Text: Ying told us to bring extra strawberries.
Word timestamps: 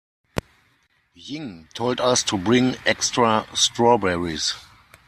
Ying 1.13 1.67
told 1.75 1.99
us 2.01 2.23
to 2.23 2.35
bring 2.35 2.75
extra 2.87 3.45
strawberries. 3.53 4.55